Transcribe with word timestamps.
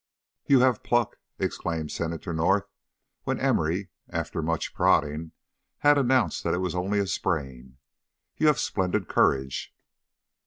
"You 0.47 0.61
have 0.61 0.81
pluck!" 0.81 1.19
exclaimed 1.37 1.91
Senator 1.91 2.33
North 2.33 2.67
when 3.23 3.39
Emory, 3.39 3.89
after 4.09 4.41
much 4.41 4.73
prodding, 4.73 5.31
had 5.77 5.99
announced 5.99 6.43
that 6.43 6.55
it 6.55 6.59
was 6.59 6.73
only 6.73 6.97
a 6.97 7.05
sprain. 7.05 7.77
"You 8.35 8.47
have 8.47 8.57
splendid 8.57 9.07
courage." 9.07 9.75